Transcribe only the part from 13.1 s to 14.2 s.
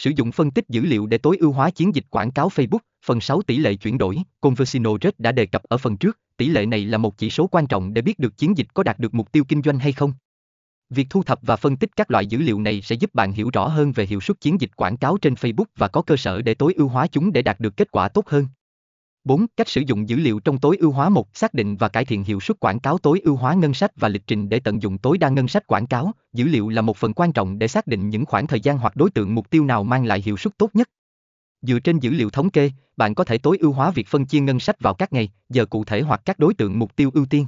bạn hiểu rõ hơn về hiệu